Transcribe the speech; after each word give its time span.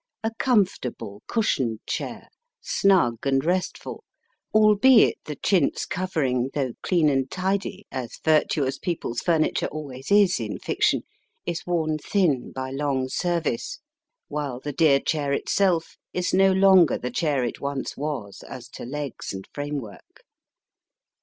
A 0.23 0.31
comfortable 0.39 1.21
cushioned 1.27 1.79
chair, 1.85 2.29
snug 2.59 3.17
and 3.23 3.45
restful, 3.45 4.03
albeit 4.51 5.19
the 5.25 5.35
chintz 5.35 5.85
covering, 5.85 6.49
though 6.55 6.71
clean 6.81 7.07
and 7.07 7.29
tidy, 7.29 7.85
as 7.91 8.17
virtuous 8.25 8.79
people 8.79 9.11
s 9.11 9.21
furniture 9.21 9.67
always 9.67 10.09
is 10.09 10.39
in 10.39 10.57
fiction, 10.57 11.03
is 11.45 11.67
worn 11.67 11.99
thin 11.99 12.51
by 12.51 12.71
long 12.71 13.09
service, 13.09 13.77
while 14.27 14.59
the 14.59 14.73
dear 14.73 14.99
chair 14.99 15.33
itself 15.33 15.97
is 16.13 16.33
no 16.33 16.51
longer 16.51 16.97
the 16.97 17.11
chair 17.11 17.43
it 17.43 17.61
once 17.61 17.95
was 17.95 18.41
as 18.49 18.69
to 18.69 18.85
legs 18.85 19.31
and 19.31 19.47
framework. 19.53 20.23